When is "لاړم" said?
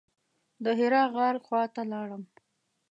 1.91-2.23